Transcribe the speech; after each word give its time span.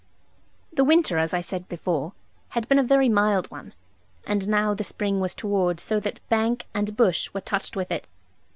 The 0.73 0.83
winter 0.83 1.19
(as 1.19 1.31
I 1.31 1.41
said 1.41 1.69
before) 1.69 2.13
had 2.57 2.67
been 2.67 2.79
a 2.79 2.83
very 2.83 3.07
mild 3.07 3.51
one; 3.51 3.71
and 4.25 4.47
now 4.47 4.73
the 4.73 4.83
spring 4.83 5.19
was 5.19 5.35
toward 5.35 5.79
so 5.79 5.99
that 5.99 6.27
bank 6.27 6.65
and 6.73 6.97
bush 6.97 7.31
were 7.35 7.41
touched 7.41 7.75
with 7.75 7.91
it. 7.91 8.07